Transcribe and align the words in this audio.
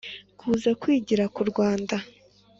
Kuza 0.39 0.69
kwigira 0.81 1.23
k 1.33 1.37
u 1.43 1.45
rwanda 1.49 1.95